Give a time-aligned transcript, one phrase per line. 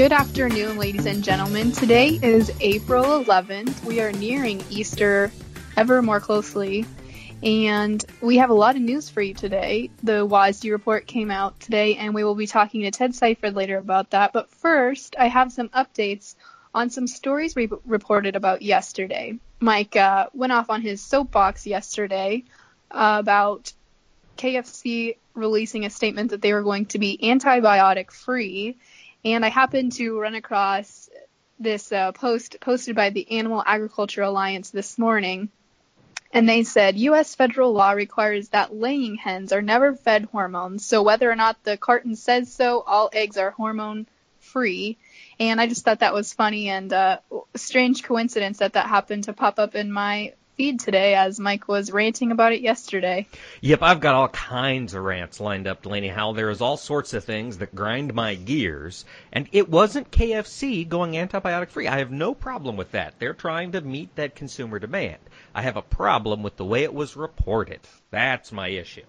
[0.00, 1.72] Good afternoon, ladies and gentlemen.
[1.72, 3.84] Today is April 11th.
[3.84, 5.30] We are nearing Easter
[5.76, 6.86] ever more closely,
[7.42, 9.90] and we have a lot of news for you today.
[10.02, 13.76] The WASDE report came out today, and we will be talking to Ted Seifert later
[13.76, 14.32] about that.
[14.32, 16.34] But first, I have some updates
[16.74, 19.38] on some stories we reported about yesterday.
[19.60, 22.44] Mike uh, went off on his soapbox yesterday
[22.90, 23.74] about
[24.38, 28.78] KFC releasing a statement that they were going to be antibiotic free.
[29.24, 31.08] And I happened to run across
[31.58, 35.50] this uh, post posted by the Animal Agriculture Alliance this morning.
[36.32, 37.34] And they said U.S.
[37.34, 40.86] federal law requires that laying hens are never fed hormones.
[40.86, 44.06] So whether or not the carton says so, all eggs are hormone
[44.38, 44.96] free.
[45.38, 47.18] And I just thought that was funny and uh,
[47.56, 51.90] strange coincidence that that happened to pop up in my feed today as Mike was
[51.90, 53.26] ranting about it yesterday.
[53.62, 56.34] Yep, I've got all kinds of rants lined up, Delaney Howell.
[56.34, 61.70] There's all sorts of things that grind my gears, and it wasn't KFC going antibiotic
[61.70, 61.88] free.
[61.88, 63.14] I have no problem with that.
[63.18, 65.16] They're trying to meet that consumer demand.
[65.54, 67.80] I have a problem with the way it was reported.
[68.10, 69.06] That's my issue.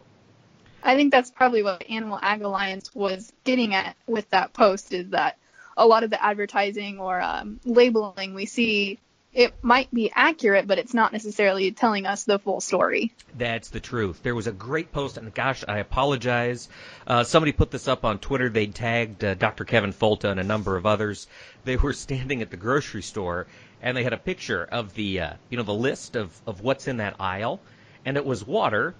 [0.81, 5.09] I think that's probably what Animal Ag Alliance was getting at with that post is
[5.09, 5.37] that
[5.75, 8.99] a lot of the advertising or um, labeling we see
[9.33, 13.13] it might be accurate, but it's not necessarily telling us the full story.
[13.37, 14.21] That's the truth.
[14.23, 16.67] There was a great post, and gosh, I apologize.
[17.07, 18.49] Uh, somebody put this up on Twitter.
[18.49, 19.63] They tagged uh, Dr.
[19.63, 21.27] Kevin Folta and a number of others.
[21.63, 23.47] They were standing at the grocery store,
[23.81, 26.87] and they had a picture of the, uh, you know, the list of, of what's
[26.87, 27.61] in that aisle,
[28.05, 28.95] and it was water,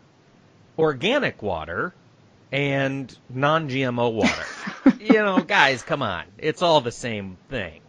[0.78, 1.94] organic water,
[2.54, 4.46] and non-GMO water.
[5.00, 6.24] you know, guys, come on.
[6.38, 7.82] It's all the same thing.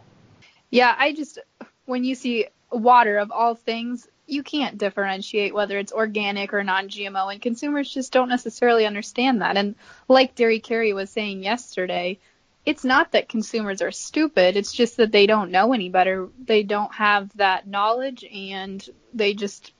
[0.69, 1.39] Yeah, I just
[1.85, 7.31] when you see water of all things, you can't differentiate whether it's organic or non-GMO,
[7.31, 9.57] and consumers just don't necessarily understand that.
[9.57, 9.75] And
[10.07, 12.19] like Dairy Carrie was saying yesterday,
[12.65, 14.55] it's not that consumers are stupid.
[14.55, 16.29] It's just that they don't know any better.
[16.45, 18.83] They don't have that knowledge, and
[19.13, 19.73] they just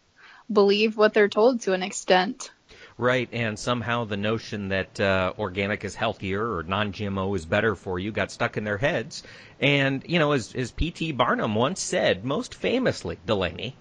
[0.52, 2.52] believe what they're told to an extent.
[2.98, 7.98] Right, and somehow the notion that uh, organic is healthier or non-GMO is better for
[7.98, 9.24] you got stuck in their heads.
[9.60, 11.14] And you know, as as P.T.
[11.14, 13.76] Barnum once said, most famously, Delaney,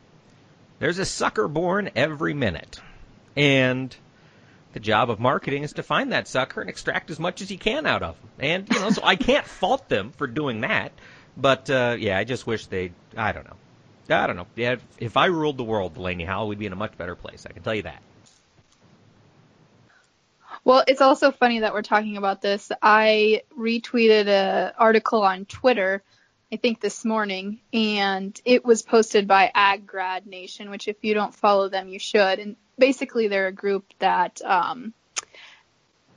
[0.78, 2.81] there's a sucker born every minute,
[3.37, 3.95] and
[4.73, 7.59] the job of marketing is to find that sucker and extract as much as you
[7.59, 8.31] can out of them.
[8.39, 10.93] And you know, so I can't fault them for doing that.
[11.37, 12.93] But uh, yeah, I just wish they.
[13.15, 13.56] I don't know.
[14.09, 14.47] I don't know.
[14.56, 17.15] Yeah, if, if I ruled the world, Delaney Howell, we'd be in a much better
[17.15, 17.47] place.
[17.47, 18.03] I can tell you that.
[20.65, 22.71] Well, it's also funny that we're talking about this.
[22.81, 26.03] I retweeted an article on Twitter,
[26.53, 31.34] I think this morning, and it was posted by AgGrad Nation, which if you don't
[31.34, 32.39] follow them, you should.
[32.39, 34.95] And basically, they're a group that um,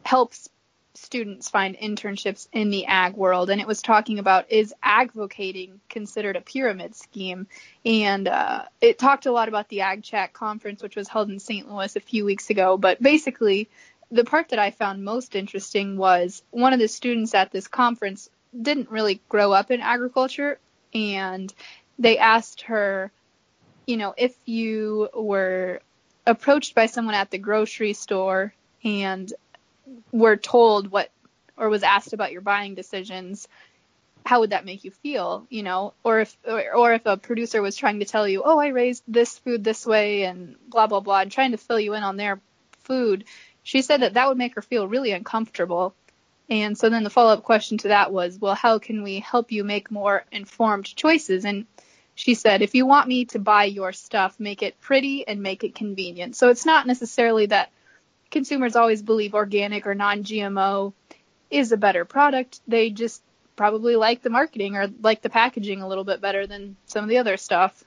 [0.04, 0.50] helps
[0.94, 3.50] students find internships in the ag world.
[3.50, 7.48] And it was talking about is advocating considered a pyramid scheme?
[7.86, 11.40] And uh, it talked a lot about the Ag Chat conference, which was held in
[11.40, 11.70] St.
[11.70, 12.78] Louis a few weeks ago.
[12.78, 13.70] But basically,
[14.12, 18.30] the part that I found most interesting was one of the students at this conference
[18.60, 20.60] didn't really grow up in agriculture
[20.94, 21.54] and
[22.00, 23.12] they asked her,
[23.86, 25.82] you know, if you were
[26.26, 29.34] approached by someone at the grocery store and
[30.12, 31.10] were told what
[31.58, 33.48] or was asked about your buying decisions,
[34.26, 35.94] how would that make you feel, you know?
[36.04, 39.04] Or if or, or if a producer was trying to tell you, "Oh, I raised
[39.08, 42.18] this food this way and blah blah blah," and trying to fill you in on
[42.18, 42.42] their
[42.82, 43.26] food,
[43.66, 45.96] she said that that would make her feel really uncomfortable.
[46.52, 49.52] And so then the follow up question to that was, well, how can we help
[49.52, 51.46] you make more informed choices?
[51.46, 51.66] And
[52.14, 55.64] she said, if you want me to buy your stuff, make it pretty and make
[55.64, 56.36] it convenient.
[56.36, 57.72] So it's not necessarily that
[58.30, 60.94] consumers always believe organic or non GMO
[61.50, 62.62] is a better product.
[62.68, 63.24] They just
[63.56, 67.10] probably like the marketing or like the packaging a little bit better than some of
[67.10, 67.84] the other stuff.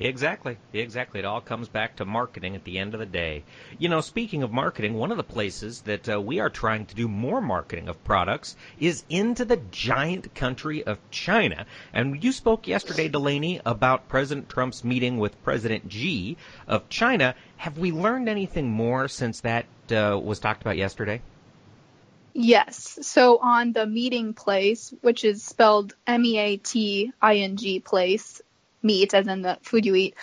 [0.00, 0.58] Exactly.
[0.72, 1.18] Exactly.
[1.18, 3.42] It all comes back to marketing at the end of the day.
[3.78, 6.94] You know, speaking of marketing, one of the places that uh, we are trying to
[6.94, 11.66] do more marketing of products is into the giant country of China.
[11.92, 16.36] And you spoke yesterday, Delaney, about President Trump's meeting with President Xi
[16.68, 17.34] of China.
[17.56, 21.20] Have we learned anything more since that uh, was talked about yesterday?
[22.34, 23.00] Yes.
[23.02, 27.80] So on the meeting place, which is spelled M E A T I N G
[27.80, 28.40] place,
[28.82, 30.14] meat, as in the food you eat,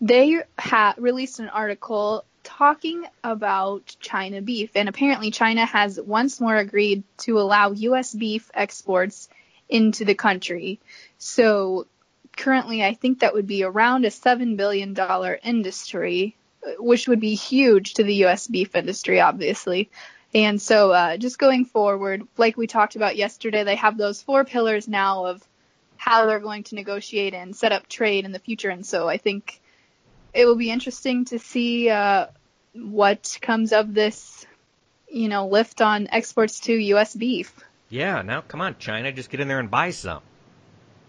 [0.00, 4.70] they ha- released an article talking about China beef.
[4.74, 8.14] And apparently, China has once more agreed to allow U.S.
[8.14, 9.28] beef exports
[9.68, 10.80] into the country.
[11.18, 11.86] So
[12.36, 14.96] currently, I think that would be around a $7 billion
[15.44, 16.36] industry,
[16.78, 18.46] which would be huge to the U.S.
[18.46, 19.90] beef industry, obviously.
[20.32, 24.44] And so, uh, just going forward, like we talked about yesterday, they have those four
[24.44, 25.42] pillars now of
[26.00, 28.70] how they're going to negotiate and set up trade in the future.
[28.70, 29.60] And so, I think
[30.32, 32.28] it will be interesting to see uh,
[32.72, 34.46] what comes of this,
[35.10, 37.14] you know, lift on exports to U.S.
[37.14, 37.52] beef.
[37.90, 40.22] Yeah, now come on, China, just get in there and buy some.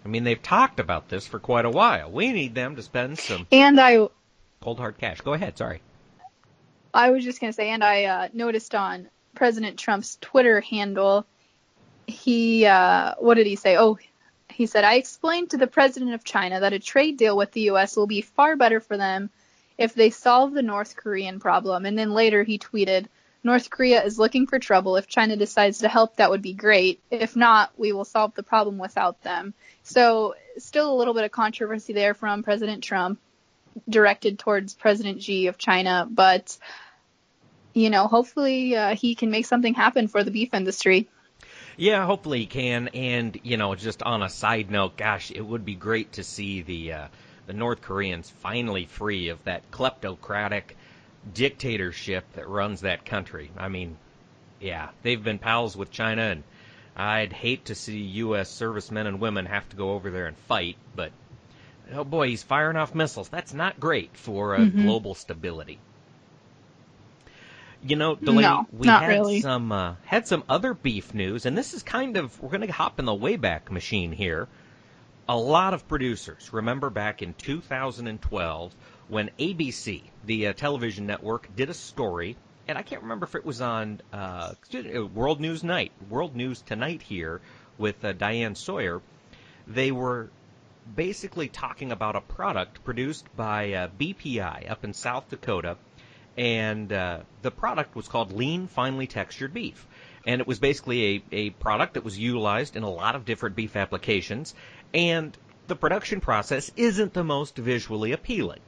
[0.04, 2.12] I mean, they've talked about this for quite a while.
[2.12, 4.08] We need them to spend some and I
[4.60, 5.22] cold hard cash.
[5.22, 5.82] Go ahead, sorry.
[6.94, 11.26] I was just gonna say, and I uh, noticed on President Trump's Twitter handle,
[12.08, 13.78] he uh, what did he say?
[13.78, 13.98] Oh,
[14.52, 17.62] he said, I explained to the president of China that a trade deal with the
[17.62, 17.96] U.S.
[17.96, 19.30] will be far better for them
[19.78, 21.86] if they solve the North Korean problem.
[21.86, 23.08] And then later he tweeted,
[23.44, 24.98] North Korea is looking for trouble.
[24.98, 27.02] If China decides to help, that would be great.
[27.10, 29.56] If not, we will solve the problem without them.
[29.84, 33.20] So, still a little bit of controversy there from President Trump
[33.90, 36.56] directed towards President Xi of China, but
[37.74, 41.08] you know, hopefully uh, he can make something happen for the beef industry.
[41.78, 42.90] Yeah, hopefully he can.
[42.90, 46.62] And you know, just on a side note, gosh, it would be great to see
[46.62, 47.08] the uh,
[47.48, 50.76] the North Koreans finally free of that kleptocratic
[51.34, 53.52] dictatorship that runs that country.
[53.58, 53.98] I mean,
[54.60, 56.44] yeah, they've been pals with China, and
[56.96, 58.50] I'd hate to see U.S.
[58.50, 61.12] servicemen and women have to go over there and fight, but
[61.94, 63.30] oh boy, he's firing off missiles.
[63.30, 64.84] That's not great for uh, mm-hmm.
[64.84, 65.80] global stability.
[67.84, 69.42] You know, Delaney, no, we had really.
[69.42, 72.72] some uh, had some other beef news, and this is kind of we're going to
[72.72, 74.48] hop in the wayback machine here.
[75.28, 78.74] A lot of producers remember back in 2012
[79.08, 82.38] when ABC, the uh, television network, did a story,
[82.68, 84.54] and I can't remember if it was on uh,
[85.14, 87.42] World News Night, World News Tonight here
[87.78, 89.02] with uh, Diane Sawyer.
[89.68, 90.30] They were
[90.96, 95.78] basically talking about a product produced by uh, BPI up in South Dakota,
[96.38, 99.88] and uh, the product was called Lean Finely Textured Beef.
[100.26, 103.56] And it was basically a, a product that was utilized in a lot of different
[103.56, 104.54] beef applications,
[104.94, 105.36] and
[105.68, 108.60] the production process isn't the most visually appealing.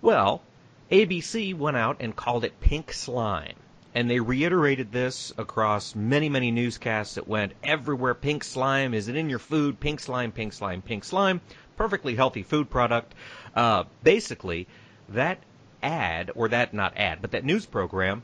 [0.00, 0.42] Well,
[0.90, 3.56] ABC went out and called it pink slime.
[3.94, 8.14] And they reiterated this across many, many newscasts that went everywhere.
[8.14, 9.80] Pink slime, is it in your food?
[9.80, 11.40] Pink slime, pink slime, pink slime.
[11.76, 13.14] Perfectly healthy food product.
[13.54, 14.68] Uh, basically,
[15.08, 15.38] that
[15.86, 18.22] ad, or that, not ad, but that news program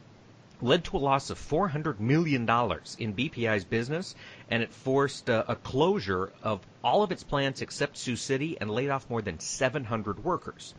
[0.60, 4.14] led to a loss of $400 million in BPI's business,
[4.50, 8.70] and it forced uh, a closure of all of its plants except Sioux City and
[8.70, 10.74] laid off more than 700 workers.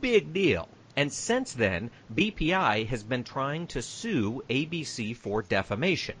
[0.00, 0.68] Big deal.
[0.96, 6.14] And since then, BPI has been trying to sue ABC for defamation.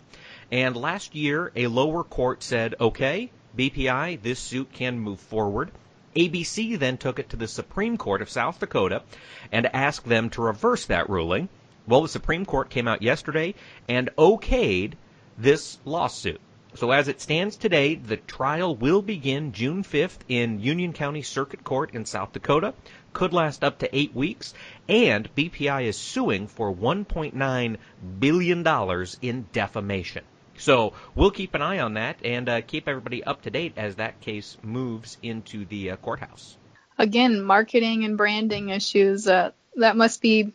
[0.50, 5.70] And last year, a lower court said, okay, BPI, this suit can move forward.
[6.16, 9.02] ABC then took it to the Supreme Court of South Dakota
[9.50, 11.48] and asked them to reverse that ruling.
[11.86, 13.54] Well, the Supreme Court came out yesterday
[13.88, 14.92] and okayed
[15.36, 16.40] this lawsuit.
[16.76, 21.62] So as it stands today, the trial will begin June 5th in Union County Circuit
[21.62, 22.74] Court in South Dakota.
[23.12, 24.54] Could last up to eight weeks.
[24.88, 27.76] And BPI is suing for $1.9
[28.18, 30.24] billion in defamation.
[30.56, 33.96] So we'll keep an eye on that and uh, keep everybody up to date as
[33.96, 36.56] that case moves into the uh, courthouse.
[36.96, 40.52] Again, marketing and branding issues uh, that must be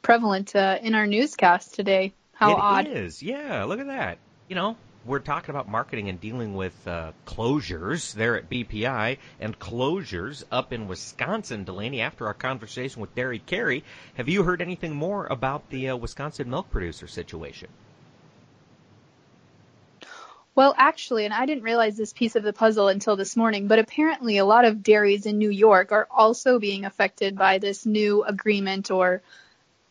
[0.00, 2.14] prevalent uh, in our newscast today.
[2.32, 2.86] How it odd!
[2.86, 3.22] It is.
[3.22, 4.18] Yeah, look at that.
[4.48, 9.58] You know, we're talking about marketing and dealing with uh, closures there at BPI and
[9.58, 11.64] closures up in Wisconsin.
[11.64, 15.96] Delaney, after our conversation with Dairy Carrie, have you heard anything more about the uh,
[15.96, 17.68] Wisconsin milk producer situation?
[20.56, 23.80] Well, actually, and I didn't realize this piece of the puzzle until this morning, but
[23.80, 28.22] apparently a lot of dairies in New York are also being affected by this new
[28.22, 29.20] agreement or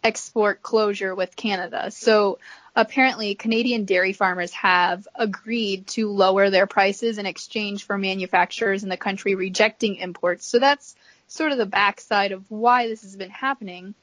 [0.04, 1.92] export closure with Canada.
[1.92, 2.40] So
[2.76, 8.90] apparently Canadian dairy farmers have agreed to lower their prices in exchange for manufacturers in
[8.90, 10.46] the country rejecting imports.
[10.46, 10.96] So that's
[11.28, 13.96] sort of the backside of why this has been happening.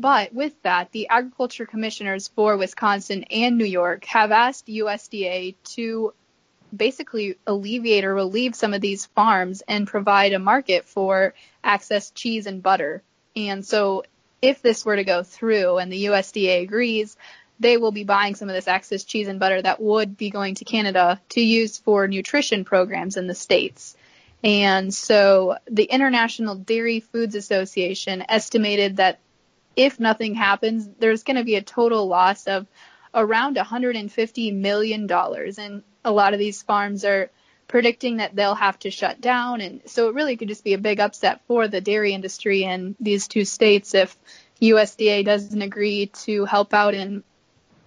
[0.00, 6.14] But with that, the agriculture commissioners for Wisconsin and New York have asked USDA to
[6.74, 12.46] basically alleviate or relieve some of these farms and provide a market for access cheese
[12.46, 13.02] and butter.
[13.36, 14.04] And so
[14.40, 17.18] if this were to go through and the USDA agrees,
[17.58, 20.54] they will be buying some of this excess cheese and butter that would be going
[20.54, 23.94] to Canada to use for nutrition programs in the States.
[24.42, 29.18] And so the International Dairy Foods Association estimated that
[29.80, 32.66] if nothing happens, there's going to be a total loss of
[33.14, 35.10] around $150 million.
[35.10, 37.30] And a lot of these farms are
[37.66, 39.62] predicting that they'll have to shut down.
[39.62, 42.94] And so it really could just be a big upset for the dairy industry in
[43.00, 44.14] these two states if
[44.60, 47.22] USDA doesn't agree to help out and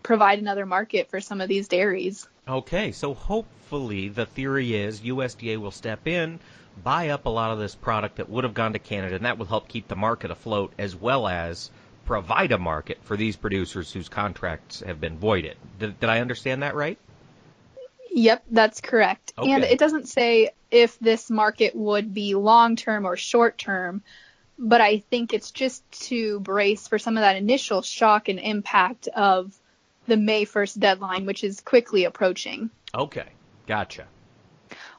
[0.01, 2.27] provide another market for some of these dairies.
[2.47, 6.39] Okay, so hopefully the theory is USDA will step in,
[6.83, 9.37] buy up a lot of this product that would have gone to Canada, and that
[9.37, 11.69] will help keep the market afloat as well as
[12.05, 15.57] provide a market for these producers whose contracts have been voided.
[15.79, 16.97] Did, did I understand that right?
[18.11, 19.33] Yep, that's correct.
[19.37, 19.51] Okay.
[19.51, 24.03] And it doesn't say if this market would be long term or short term,
[24.59, 29.07] but I think it's just to brace for some of that initial shock and impact
[29.07, 29.57] of
[30.05, 32.69] the May 1st deadline, which is quickly approaching.
[32.93, 33.27] Okay,
[33.65, 34.05] gotcha.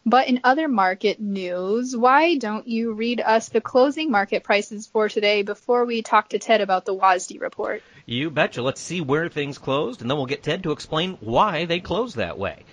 [0.07, 5.09] But in other market news, why don't you read us the closing market prices for
[5.09, 7.83] today before we talk to Ted about the WASDE report?
[8.05, 8.61] You betcha.
[8.61, 12.17] Let's see where things closed, and then we'll get Ted to explain why they closed
[12.17, 12.65] that way.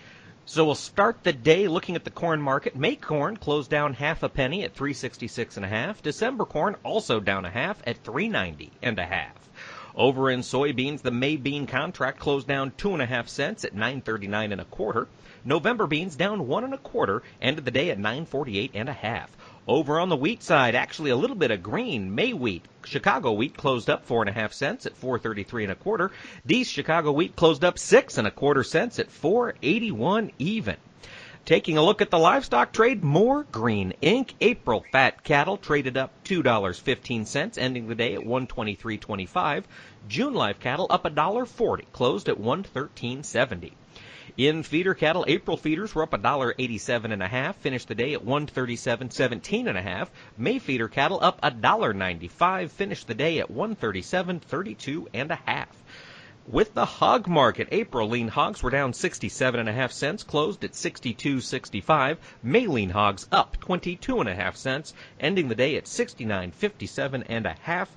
[0.44, 2.76] So we'll start the day looking at the corn market.
[2.76, 6.02] May corn closed down half a penny at 366 and a half.
[6.02, 9.50] December corn also down a half at 390 and a half.
[9.96, 13.74] Over in soybeans, the May bean contract closed down two and a half cents at
[13.74, 15.10] 939 and a quarter.
[15.44, 19.30] November beans down one and a quarter, ended the day at 948 and a half.
[19.68, 22.16] Over on the wheat side, actually a little bit of green.
[22.16, 25.76] May wheat, Chicago wheat closed up four and a half cents at 433 and a
[25.76, 26.12] quarter.
[26.46, 30.78] These Chicago wheat closed up six and a quarter cents at 481 even.
[31.44, 34.36] Taking a look at the livestock trade, more green ink.
[34.42, 39.64] April fat cattle traded up $2.15, ending the day at 123.25.
[40.08, 43.72] June live cattle up $1.40, closed at 113.70.
[44.38, 48.24] In feeder cattle, April feeders were up $1.87 and a half, finished the day at
[48.24, 50.12] 137.17 and a half.
[50.38, 55.76] May feeder cattle up $1.95, finished the day at 137.32 and a half.
[56.48, 60.64] With the hog market, April lean hogs were down 67 and a half cents, closed
[60.64, 62.18] at 62.65.
[62.42, 67.46] May lean hogs up 22 and a half cents, ending the day at 69.57 and
[67.46, 67.90] a half.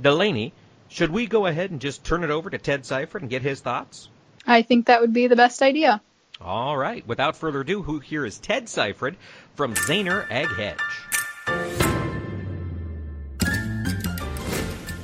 [0.00, 0.52] Delaney,
[0.88, 3.60] should we go ahead and just turn it over to Ted Seifert and get his
[3.60, 4.08] thoughts?
[4.46, 6.00] I think that would be the best idea.
[6.40, 7.06] All right.
[7.06, 9.16] Without further ado, who here is Ted Seifert
[9.54, 11.07] from Zaner Ag Hedge.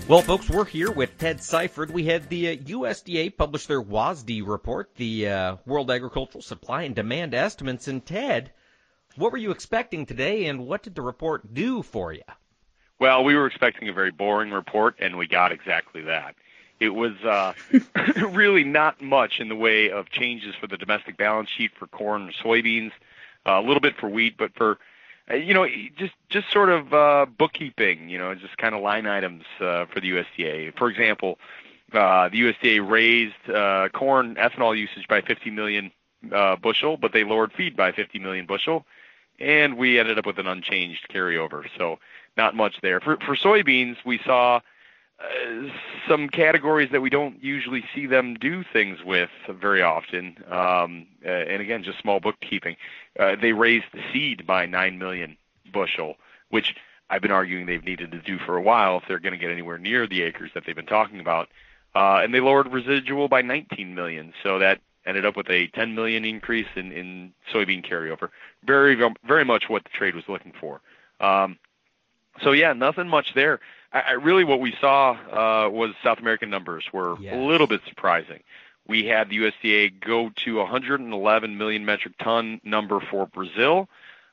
[0.06, 1.90] Well, folks, we're here with Ted Seifert.
[1.90, 6.94] We had the uh, USDA publish their WASDE report, the uh, World Agricultural Supply and
[6.94, 7.88] Demand Estimates.
[7.88, 8.52] And Ted,
[9.16, 12.20] what were you expecting today, and what did the report do for you?
[12.99, 16.34] Well, we were expecting a very boring report, and we got exactly that.
[16.80, 17.54] It was uh,
[18.28, 22.25] really not much in the way of changes for the domestic balance sheet for corn
[22.25, 22.92] and soybeans,
[23.46, 24.78] uh, a little bit for wheat, but for
[25.33, 25.66] you know
[25.97, 30.00] just just sort of uh, bookkeeping, you know, just kind of line items uh, for
[30.00, 30.76] the USDA.
[30.76, 31.38] For example,
[31.93, 35.93] uh, the USDA raised uh, corn ethanol usage by 50 million
[36.33, 38.85] uh, bushel, but they lowered feed by 50 million bushel,
[39.38, 41.64] and we ended up with an unchanged carryover.
[41.78, 41.99] So
[42.37, 43.00] not much there.
[43.00, 44.61] For for soybeans, we saw
[45.21, 45.68] uh,
[46.09, 50.37] some categories that we don't usually see them do things with very often.
[50.50, 52.76] Um, uh, and again, just small bookkeeping.
[53.18, 55.37] Uh, they raised the seed by 9 million
[55.73, 56.16] bushel,
[56.50, 56.75] which
[57.09, 59.50] I've been arguing they've needed to do for a while if they're going to get
[59.50, 61.49] anywhere near the acres that they've been talking about.
[61.94, 65.94] Uh, and they lowered residual by 19 million, so that ended up with a 10
[65.94, 68.30] million increase in, in soybean carryover.
[68.64, 70.80] Very, very much what the trade was looking for.
[71.21, 71.59] Um,
[72.42, 73.61] so yeah, nothing much there.
[73.94, 77.34] I, I really what we saw uh, was South American numbers were Yes.
[77.34, 78.42] a little bit surprising.
[78.86, 83.88] We had the USDA go to 111 million metric ton number for Brazil.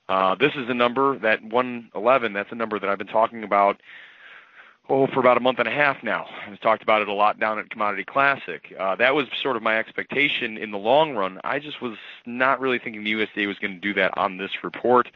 [0.10, 2.34] Uh, this is a number that 111.
[2.34, 3.80] That's a number that I've been talking about
[4.90, 6.26] oh for about a month and a half now.
[6.48, 8.76] I've talked about it a lot down at Commodity Classic.
[8.78, 11.40] Uh, that was sort of my expectation in the long run.
[11.46, 14.52] I just was not really thinking the USDA was going to do that on this
[14.66, 15.08] report.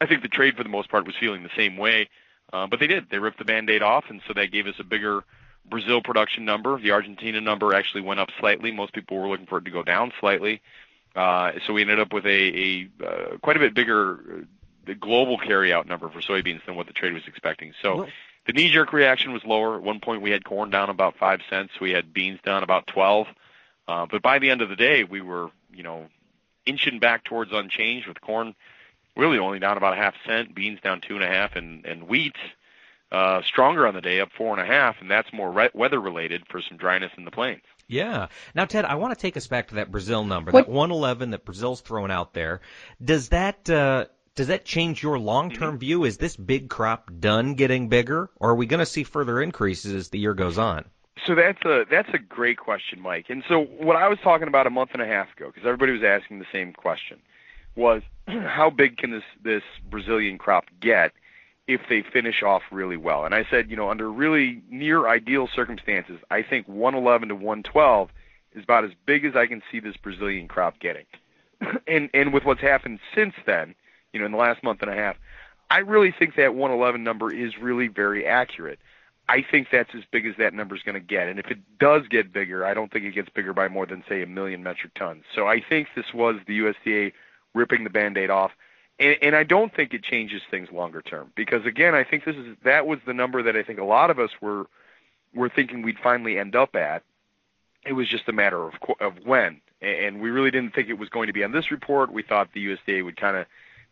[0.00, 2.08] I think the trade for the most part was feeling the same way.
[2.52, 3.10] Uh, but they did.
[3.10, 5.22] They ripped the band-aid off, and so that gave us a bigger
[5.68, 6.80] Brazil production number.
[6.80, 8.70] The Argentina number actually went up slightly.
[8.72, 10.62] Most people were looking for it to go down slightly.
[11.14, 14.46] Uh, so we ended up with a, a uh, quite a bit bigger
[14.88, 17.72] uh, global carryout number for soybeans than what the trade was expecting.
[17.82, 18.08] So Well-
[18.46, 19.76] the knee-jerk reaction was lower.
[19.76, 21.72] At one point, we had corn down about five cents.
[21.82, 23.26] We had beans down about 12.
[23.86, 26.06] Uh, but by the end of the day, we were, you know,
[26.64, 28.54] inching back towards unchanged with corn
[29.18, 32.04] really only down about a half cent, beans down two and a half, and and
[32.08, 32.36] wheat
[33.12, 36.00] uh, stronger on the day, up four and a half, and that's more re- weather
[36.00, 37.62] related for some dryness in the plains.
[37.88, 38.26] Yeah.
[38.54, 41.30] Now, Ted, I want to take us back to that Brazil number, What- that 111
[41.30, 42.60] that Brazil's throwing out there.
[43.02, 45.78] Does that uh, does that change your long-term Mm-hmm.
[45.78, 46.04] view?
[46.04, 49.94] Is this big crop done getting bigger, or are we going to see further increases
[49.94, 50.84] as the year goes on?
[51.26, 53.26] So that's a that's a great question, Mike.
[53.30, 55.92] And so what I was talking about a month and a half ago, because everybody
[55.92, 57.18] was asking the same question,
[57.74, 58.02] was
[58.46, 61.12] how big can this this Brazilian crop get?
[61.68, 63.26] if they finish off really well.
[63.26, 68.08] And I said, you know, under really near ideal circumstances, I think 111 to 112
[68.54, 71.04] is about as big as I can see this Brazilian crop getting.
[71.86, 73.74] and and with what's happened since then,
[74.12, 75.16] you know, in the last month and a half,
[75.70, 78.78] I really think that 111 number is really very accurate.
[79.28, 81.28] I think that's as big as that number is going to get.
[81.28, 84.02] And if it does get bigger, I don't think it gets bigger by more than
[84.08, 85.24] say a million metric tons.
[85.34, 87.12] So I think this was the USDA
[87.54, 88.52] ripping the band-aid off.
[88.98, 92.36] And, and I don't think it changes things longer term because again, I think this
[92.36, 94.66] is that was the number that I think a lot of us were
[95.34, 97.02] were thinking we'd finally end up at.
[97.86, 101.08] It was just a matter of of when, and we really didn't think it was
[101.08, 102.12] going to be on this report.
[102.12, 103.46] We thought the USDA would kind of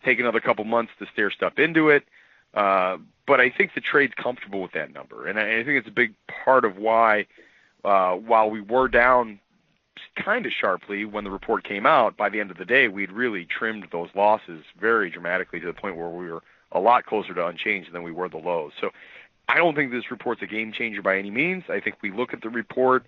[0.05, 2.05] take another couple months to stair step into it.
[2.53, 5.89] Uh, but I think the trade's comfortable with that number, and I, I think it's
[5.89, 7.27] a big part of why,
[7.85, 9.41] uh, while we were down
[10.17, 13.13] kind of sharply when the report came out, by the end of the day, we'd
[13.13, 16.43] really trimmed those losses very dramatically to the point where we were
[16.73, 18.73] a lot closer to unchanged than we were the lows.
[18.81, 18.91] So
[19.49, 21.65] I don't think this report's a game changer by any means.
[21.69, 23.05] I think we look at the report,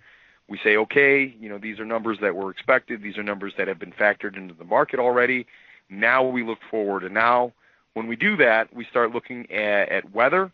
[0.47, 3.67] we say, okay, you know, these are numbers that were expected, these are numbers that
[3.67, 5.45] have been factored into the market already.
[5.89, 7.53] Now we look forward, and now
[7.93, 10.51] when we do that, we start looking at, at weather.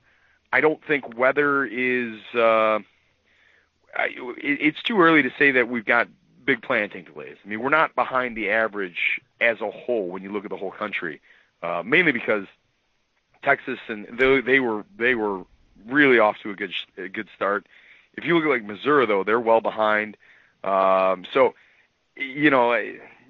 [0.51, 2.19] I don't think weather is.
[2.33, 2.79] Uh,
[3.97, 6.07] it, it's too early to say that we've got
[6.45, 7.37] big planting delays.
[7.43, 10.57] I mean, we're not behind the average as a whole when you look at the
[10.57, 11.21] whole country,
[11.63, 12.45] uh, mainly because
[13.43, 15.43] Texas and they, they were they were
[15.87, 17.67] really off to a good a good start.
[18.13, 20.17] If you look at like Missouri, though, they're well behind.
[20.63, 21.53] Um, so,
[22.15, 22.73] you know,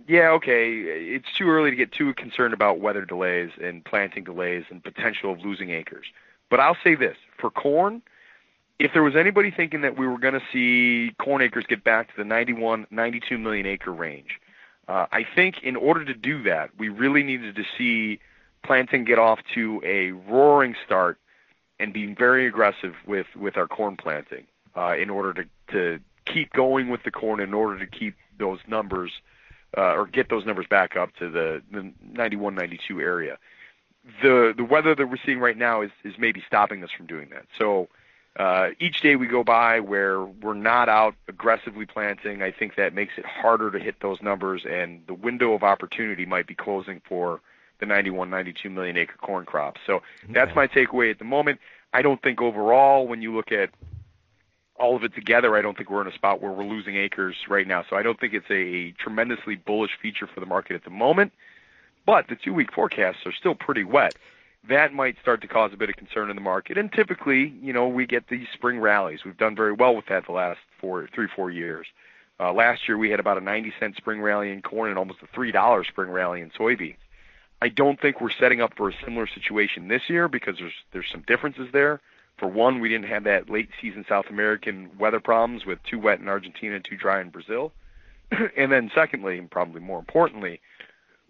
[0.07, 4.63] yeah, okay, it's too early to get too concerned about weather delays and planting delays
[4.69, 6.05] and potential of losing acres.
[6.49, 8.03] But I'll say this for corn
[8.79, 12.09] if there was anybody thinking that we were going to see corn acres get back
[12.09, 14.39] to the 91, 92 million acre range,
[14.87, 18.19] uh, I think in order to do that, we really needed to see
[18.63, 21.17] planting get off to a roaring start
[21.79, 24.45] and being very aggressive with, with our corn planting
[24.75, 28.59] uh, in order to, to keep going with the corn, in order to keep those
[28.67, 29.11] numbers
[29.77, 33.37] uh, or get those numbers back up to the, the 91, 92 area.
[34.21, 37.29] The the weather that we're seeing right now is, is maybe stopping us from doing
[37.31, 37.47] that.
[37.57, 37.89] So
[38.37, 42.93] uh, each day we go by where we're not out aggressively planting, I think that
[42.93, 47.01] makes it harder to hit those numbers, and the window of opportunity might be closing
[47.07, 47.39] for
[47.79, 49.77] the 91, 92 million acre corn crop.
[49.85, 51.59] So that's my takeaway at the moment.
[51.93, 53.69] I don't think overall, when you look at
[54.77, 57.35] all of it together, I don't think we're in a spot where we're losing acres
[57.47, 57.85] right now.
[57.89, 61.31] So I don't think it's a tremendously bullish feature for the market at the moment.
[62.05, 64.15] But the two week forecasts are still pretty wet
[64.69, 66.77] that might start to cause a bit of concern in the market.
[66.77, 69.19] And typically, you know, we get these spring rallies.
[69.23, 71.87] We've done very well with that the last four, three, four years.
[72.39, 75.21] Uh, last year we had about a 90 cent spring rally in corn and almost
[75.21, 76.97] a three dollar spring rally in soybeans.
[77.61, 81.09] I don't think we're setting up for a similar situation this year because there's there's
[81.11, 82.01] some differences there.
[82.37, 86.19] For one, we didn't have that late season South American weather problems with too wet
[86.19, 87.71] in Argentina too dry in Brazil.
[88.57, 90.59] and then secondly, and probably more importantly,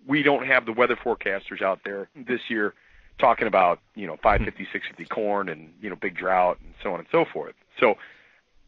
[0.07, 2.73] we don't have the weather forecasters out there this year
[3.19, 6.99] talking about you know 550, 650 corn and you know big drought and so on
[6.99, 7.55] and so forth.
[7.79, 7.95] So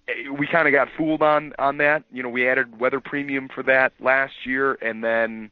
[0.08, 2.04] eh, we kind of got fooled on on that.
[2.12, 5.52] You know, we added weather premium for that last year, and then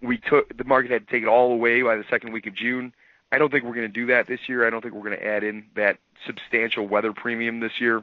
[0.00, 2.54] we took the market had to take it all away by the second week of
[2.54, 2.92] June.
[3.30, 4.66] I don't think we're going to do that this year.
[4.66, 8.02] I don't think we're going to add in that substantial weather premium this year,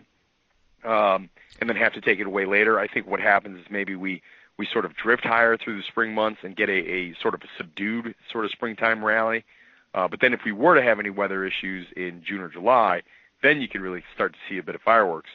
[0.84, 1.30] um,
[1.60, 2.80] and then have to take it away later.
[2.80, 4.22] I think what happens is maybe we
[4.58, 7.42] we sort of drift higher through the spring months and get a, a sort of
[7.42, 9.46] a subdued sort of springtime rally
[9.94, 13.02] uh, but then if we were to have any weather issues in June or July,
[13.42, 15.30] then you can really start to see a bit of fireworks.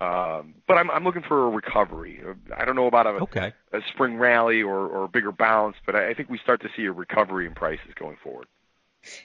[0.00, 2.20] Um, but I'm, I'm looking for a recovery.
[2.56, 3.52] I don't know about a, okay.
[3.72, 6.68] a spring rally or, or a bigger bounce, but I, I think we start to
[6.76, 8.46] see a recovery in prices going forward.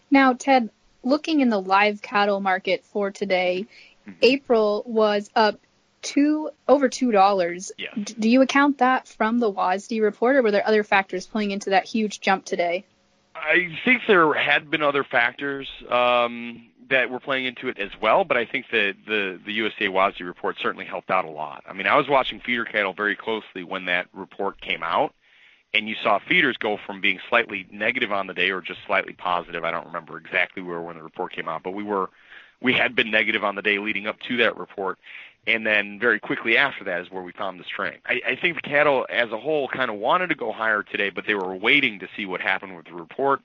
[0.09, 0.71] Now, Ted,
[1.03, 3.67] looking in the live cattle market for today,
[4.07, 4.17] mm-hmm.
[4.23, 5.59] April was up
[6.01, 7.71] two over two dollars.
[7.77, 7.89] Yeah.
[7.95, 11.51] D- do you account that from the WASDE report, or were there other factors playing
[11.51, 12.83] into that huge jump today?
[13.35, 18.23] I think there had been other factors um, that were playing into it as well,
[18.23, 21.63] but I think that the the USDA WASDE report certainly helped out a lot.
[21.67, 25.13] I mean, I was watching feeder cattle very closely when that report came out,
[25.73, 29.13] and you saw feeders go from being slightly negative on the day or just slightly
[29.13, 29.63] positive.
[29.63, 32.09] I don't remember exactly where when the report came out, but we were
[32.61, 34.97] we had been negative on the day leading up to that report,
[35.45, 38.01] and then very quickly after that is where we found the strength.
[38.05, 41.09] I, I think the cattle as a whole kind of wanted to go higher today,
[41.09, 43.41] but they were waiting to see what happened with the report.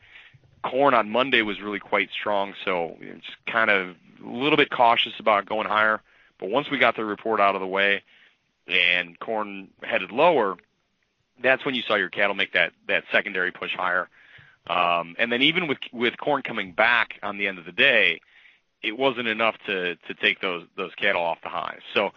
[0.62, 5.12] Corn on Monday was really quite strong, so it's kind of a little bit cautious
[5.18, 6.00] about going higher.
[6.38, 8.02] But once we got the report out of the way
[8.68, 10.56] and corn headed lower,
[11.42, 14.08] that's when you saw your cattle make that that secondary push higher.
[14.68, 18.20] Um, and then even with with corn coming back on the end of the day,
[18.82, 21.80] it wasn't enough to to take those those cattle off the highs.
[21.94, 22.10] So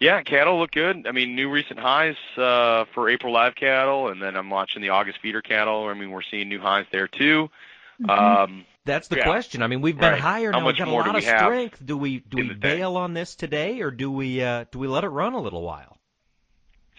[0.00, 1.06] yeah, cattle look good.
[1.06, 4.90] I mean, new recent highs uh, for April live cattle, and then I'm watching the
[4.90, 5.86] August feeder cattle.
[5.86, 7.48] I mean, we're seeing new highs there too.
[8.02, 8.10] Mm-hmm.
[8.10, 9.24] Um, That's the Yeah.
[9.24, 9.62] question.
[9.62, 10.20] I mean, we've been Right.
[10.20, 10.64] higher How now.
[10.64, 11.86] much We've got a more do lot we of have strength.
[11.86, 12.76] Do we do we the day?
[12.76, 15.62] bail on this today, or do we uh, do we let it run a little
[15.62, 15.96] while?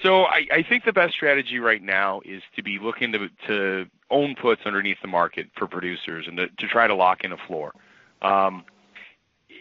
[0.01, 3.85] So I, I think the best strategy right now is to be looking to to
[4.09, 7.37] own puts underneath the market for producers and to, to try to lock in a
[7.37, 7.73] floor.
[8.21, 8.63] Um,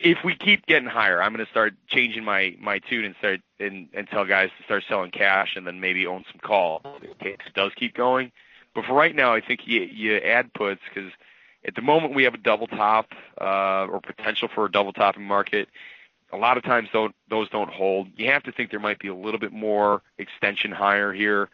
[0.04, 3.40] if we keep getting higher, I'm going to start changing my my tune and start
[3.58, 7.14] and, and tell guys to start selling cash and then maybe own some call in
[7.14, 8.30] case it does keep going.
[8.74, 11.10] But for right now, I think you you add puts because
[11.66, 13.06] at the moment we have a double top
[13.40, 15.68] uh, or potential for a double topping market
[16.34, 18.08] a lot of times don't those don't hold.
[18.16, 21.48] You have to think there might be a little bit more extension higher here.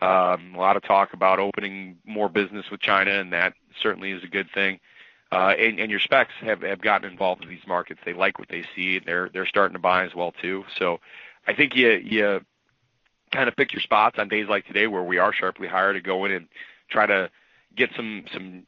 [0.00, 4.22] Um, a lot of talk about opening more business with China, and that certainly is
[4.22, 4.78] a good thing.
[5.32, 8.00] Uh, and, and your specs have, have gotten involved in these markets.
[8.04, 8.96] They like what they see.
[8.96, 10.64] And they're they're starting to buy as well too.
[10.78, 11.00] So
[11.46, 12.44] I think you you
[13.32, 16.00] kind of pick your spots on days like today where we are sharply higher to
[16.00, 16.48] go in and
[16.88, 17.30] try to
[17.74, 18.66] get some some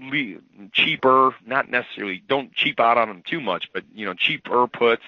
[0.00, 0.40] le-
[0.72, 5.04] cheaper, not necessarily don't cheap out on them too much, but you know cheaper puts.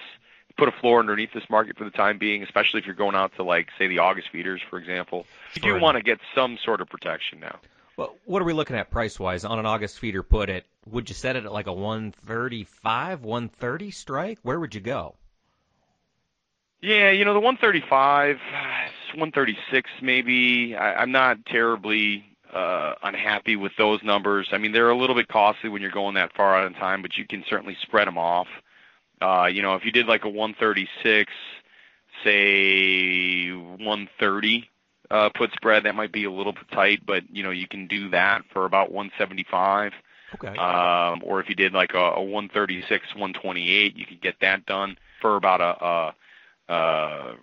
[0.57, 3.31] Put a floor underneath this market for the time being, especially if you're going out
[3.37, 5.25] to like say the August feeders, for example.
[5.55, 7.57] You do want to get some sort of protection now.
[8.25, 10.23] What are we looking at price wise on an August feeder?
[10.23, 10.65] Put it.
[10.89, 14.39] Would you set it at like a 135, 130 strike?
[14.43, 15.15] Where would you go?
[16.81, 20.75] Yeah, you know the 135, 136 maybe.
[20.75, 24.49] I, I'm not terribly uh, unhappy with those numbers.
[24.51, 27.01] I mean, they're a little bit costly when you're going that far out in time,
[27.01, 28.47] but you can certainly spread them off.
[29.21, 31.31] Uh, you know, if you did like a 136,
[32.23, 34.70] say 130
[35.11, 37.87] uh, put spread, that might be a little bit tight, but you know you can
[37.87, 39.93] do that for about 175.
[40.35, 40.57] Okay.
[40.57, 44.97] Um, or if you did like a, a 136, 128, you could get that done
[45.19, 47.35] for about a, a, a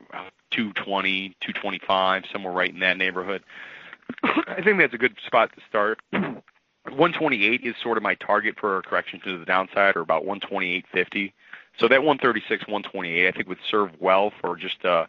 [0.53, 3.43] 220, 225, somewhere right in that neighborhood.
[4.23, 6.01] I think that's a good spot to start.
[6.13, 11.33] 128 is sort of my target for a correction to the downside, or about 128.50.
[11.79, 15.05] So that 136, 128, I think would serve well for just uh,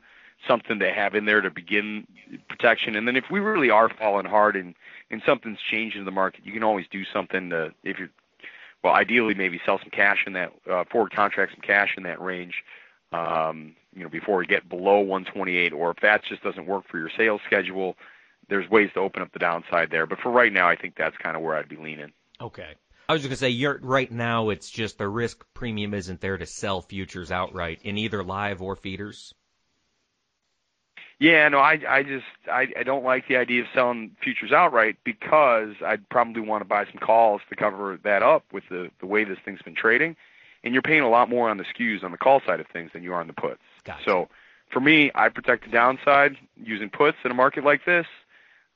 [0.48, 2.08] something to have in there to begin
[2.48, 2.96] protection.
[2.96, 4.76] And then if we really are falling hard and
[5.12, 8.10] and something's changing in the market, you can always do something to if you're
[8.84, 12.22] well, ideally maybe sell some cash in that uh, forward contract, some cash in that
[12.22, 12.64] range.
[13.12, 17.00] Um, you know, before we get below 128, or if that just doesn't work for
[17.00, 17.96] your sales schedule,
[18.48, 20.06] there's ways to open up the downside there.
[20.06, 22.12] But for right now, I think that's kind of where I'd be leaning.
[22.40, 22.76] Okay.
[23.08, 24.50] I was just gonna say, you're right now.
[24.50, 28.76] It's just the risk premium isn't there to sell futures outright in either live or
[28.76, 29.34] feeders.
[31.20, 34.98] Yeah, no, I I just I, I don't like the idea of selling futures outright
[35.04, 39.06] because I'd probably want to buy some calls to cover that up with the the
[39.06, 40.16] way this thing's been trading,
[40.64, 42.92] and you're paying a lot more on the skews on the call side of things
[42.94, 43.60] than you are on the puts.
[43.84, 44.04] Gotcha.
[44.06, 44.30] So
[44.72, 48.06] for me, I protect the downside using puts in a market like this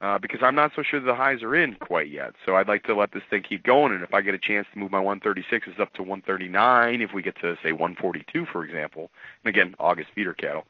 [0.02, 2.34] uh, because I'm not so sure the highs are in quite yet.
[2.46, 4.68] So I'd like to let this thing keep going, and if I get a chance
[4.74, 9.12] to move my 136s up to 139, if we get to say 142, for example,
[9.46, 10.66] and again August feeder cattle.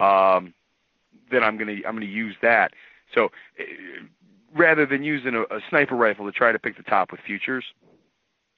[0.00, 0.52] Um,
[1.30, 2.72] then I'm gonna I'm gonna use that.
[3.14, 3.26] So
[3.58, 3.62] uh,
[4.54, 7.64] rather than using a, a sniper rifle to try to pick the top with futures,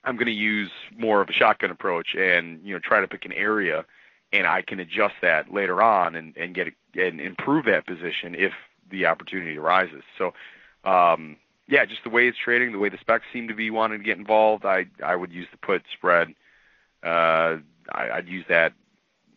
[0.05, 3.33] I'm gonna use more of a shotgun approach and you know try to pick an
[3.33, 3.85] area,
[4.33, 8.35] and I can adjust that later on and and get a, and improve that position
[8.35, 8.53] if
[8.91, 10.03] the opportunity arises.
[10.19, 10.33] So.
[10.85, 11.39] Um,
[11.69, 14.05] yeah, just the way it's trading, the way the specs seem to be wanting to
[14.05, 16.29] get involved, I I would use the put spread.
[17.03, 17.57] Uh,
[17.93, 18.73] I, I'd use that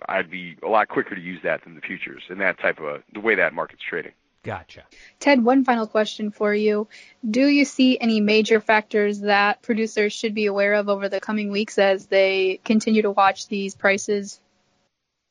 [0.08, 2.86] I'd be a lot quicker to use that than the futures and that type of
[2.86, 4.14] a, the way that market's trading.
[4.44, 4.84] Gotcha.
[5.20, 6.88] Ted, one final question for you.
[7.30, 11.52] Do you see any major factors that producers should be aware of over the coming
[11.52, 14.40] weeks as they continue to watch these prices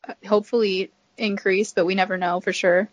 [0.07, 2.89] uh, hopefully increase, but we never know for sure?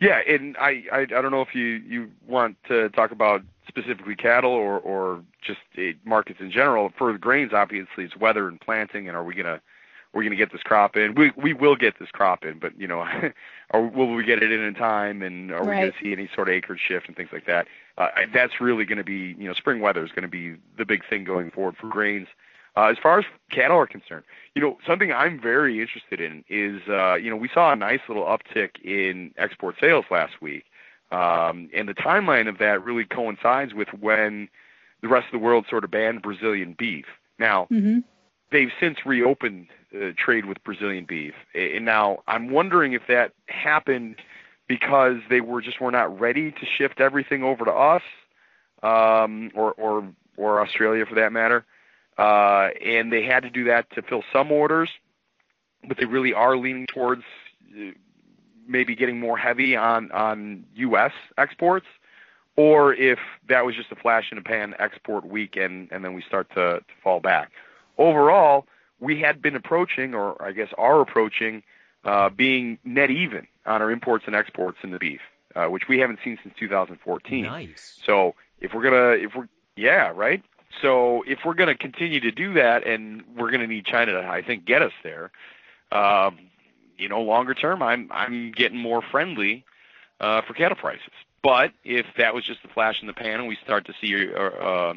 [0.00, 4.14] Yeah, and I, I I don't know if you you want to talk about specifically
[4.14, 5.60] cattle or or just
[6.04, 6.92] markets in general.
[6.98, 9.62] For the grains, obviously, it's weather and planting, and are we gonna
[10.12, 11.14] we're gonna get this crop in?
[11.14, 13.06] We we will get this crop in, but you know,
[13.70, 15.22] or will we get it in in time?
[15.22, 17.66] And are we gonna see any sort of acreage shift and things like that?
[17.98, 20.84] Uh, that's really going to be you know spring weather is going to be the
[20.84, 22.28] big thing going forward for grains.
[22.76, 24.22] Uh, as far as cattle are concerned,
[24.54, 28.00] you know, something I'm very interested in is, uh, you know, we saw a nice
[28.06, 30.64] little uptick in export sales last week.
[31.10, 34.50] Um, and the timeline of that really coincides with when
[35.00, 37.06] the rest of the world sort of banned Brazilian beef.
[37.38, 38.00] Now, Mm-hmm.
[38.50, 41.34] They've since reopened uh, trade with Brazilian beef.
[41.54, 44.16] And now I'm wondering if that happened
[44.68, 48.02] because they were just were not ready to shift everything over to us.
[48.82, 51.64] um, or or or Australia for that matter.
[52.18, 54.90] Uh, and they had to do that to fill some orders,
[55.86, 57.22] but they really are leaning towards
[57.78, 57.90] uh,
[58.66, 61.12] maybe getting more heavy on on U.S.
[61.38, 61.86] exports,
[62.56, 66.14] or if that was just a flash in the pan export week and and then
[66.14, 67.50] we start to, to fall back.
[67.98, 68.66] Overall,
[69.00, 71.62] we had been approaching, or I guess are approaching,
[72.04, 75.20] uh, being net even on our imports and exports in the beef,
[75.54, 77.44] uh, which we haven't seen since 2014.
[77.44, 77.98] Nice.
[78.04, 80.42] So if we're gonna, if we're, yeah, right.
[80.82, 84.42] So if we're gonna continue to do that, and we're gonna need China to, I
[84.42, 85.30] think, get us there,
[85.92, 86.38] um,
[86.98, 89.64] you know, longer term, I'm I'm getting more friendly
[90.20, 91.12] uh, for cattle prices.
[91.42, 94.32] But if that was just a flash in the pan, and we start to see
[94.34, 94.94] uh, uh,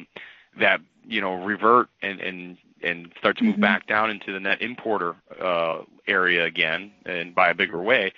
[0.58, 3.60] that you know revert and and and start to move Mhm.
[3.60, 8.12] back down into the net importer uh, area again and by a bigger way,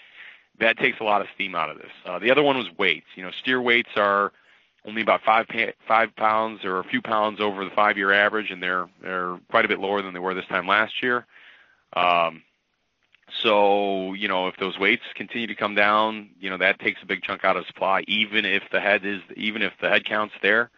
[0.58, 1.90] that takes a lot of steam out of this.
[2.06, 3.06] Uh, the other one was weights.
[3.16, 4.32] You know, steer weights are
[4.84, 8.50] only about five pa- five pounds or a few pounds over the five year average,
[8.50, 11.26] and they're they're quite a bit lower than they were this time last year.
[11.94, 12.42] Um,
[13.40, 17.06] so you know, if those weights continue to come down, you know that takes a
[17.06, 20.34] big chunk out of supply, even if the head is even if the head count's
[20.42, 20.70] there.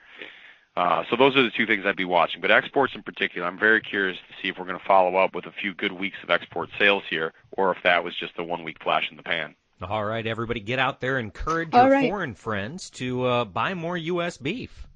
[0.77, 2.41] Uh, so those are the two things I'd be watching.
[2.41, 5.35] But exports in particular, I'm very curious to see if we're going to follow up
[5.35, 8.45] with a few good weeks of export sales here, or if that was just a
[8.45, 9.55] one week flash in the pan.
[9.83, 12.09] All right, everybody, get out there, encourage All your right.
[12.09, 14.37] foreign friends to uh, buy more U.S.
[14.37, 14.87] beef.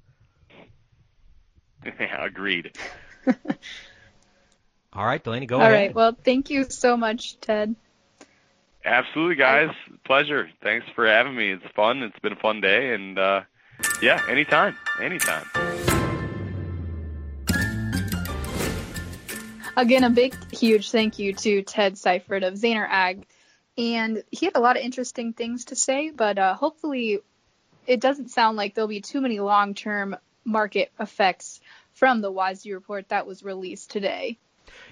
[1.85, 2.77] yeah, agreed.
[4.93, 5.71] All right, Delaney, go All ahead.
[5.73, 5.95] All right.
[5.95, 7.75] Well, thank you so much, Ted.
[8.83, 9.69] Absolutely, guys.
[10.05, 10.49] Pleasure.
[10.63, 11.51] Thanks for having me.
[11.51, 12.01] It's fun.
[12.01, 13.41] It's been a fun day, and uh,
[14.01, 15.45] yeah, anytime, anytime.
[19.79, 23.25] Again, a big, huge thank you to Ted Seifert of Zaner Ag.
[23.77, 27.19] And he had a lot of interesting things to say, but uh, hopefully
[27.87, 31.61] it doesn't sound like there'll be too many long term market effects
[31.93, 34.37] from the WASDE report that was released today.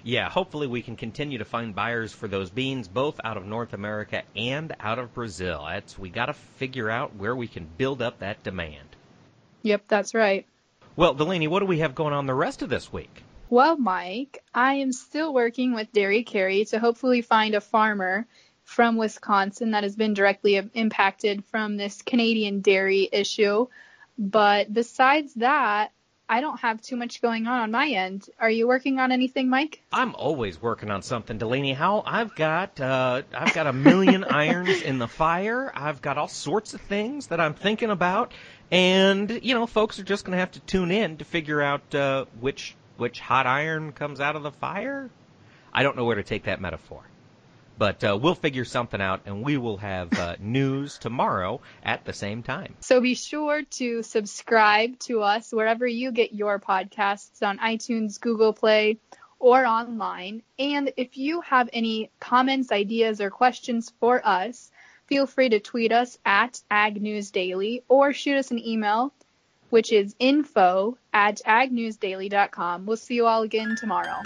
[0.04, 3.74] Yeah, hopefully we can continue to find buyers for those beans, both out of North
[3.74, 5.66] America and out of Brazil.
[5.68, 8.88] That's we got to figure out where we can build up that demand.
[9.64, 10.46] Yep, that's right.
[10.96, 13.22] Well, Delaney, what do we have going on the rest of this week?
[13.50, 18.26] Well, Mike, I am still working with Dairy Carrie to hopefully find a farmer
[18.64, 23.66] from Wisconsin that has been directly impacted from this Canadian dairy issue.
[24.18, 25.92] But besides that,
[26.28, 28.28] I don't have too much going on on my end.
[28.38, 29.80] Are you working on anything, Mike?
[29.90, 31.72] I'm always working on something, Delaney.
[31.72, 35.72] How I've got uh, I've got a million irons in the fire.
[35.74, 38.34] I've got all sorts of things that I'm thinking about,
[38.70, 41.94] and you know, folks are just going to have to tune in to figure out
[41.94, 45.08] uh, which which hot iron comes out of the fire.
[45.72, 47.02] I don't know where to take that metaphor,
[47.78, 52.12] but uh, we'll figure something out, and we will have uh, news tomorrow at the
[52.12, 52.74] same time.
[52.80, 58.52] So be sure to subscribe to us wherever you get your podcasts on iTunes, Google
[58.52, 58.98] Play,
[59.38, 60.42] or online.
[60.58, 64.70] And if you have any comments, ideas, or questions for us,
[65.06, 69.12] feel free to tweet us at Ag News Daily or shoot us an email,
[69.70, 72.86] which is info at agnewsdaily.com.
[72.86, 74.22] We'll see you all again tomorrow.